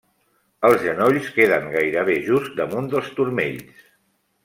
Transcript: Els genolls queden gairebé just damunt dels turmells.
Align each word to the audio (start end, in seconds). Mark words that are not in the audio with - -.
Els 0.69 0.81
genolls 0.85 1.29
queden 1.35 1.69
gairebé 1.75 2.17
just 2.31 2.59
damunt 2.63 2.91
dels 2.97 3.15
turmells. 3.23 3.89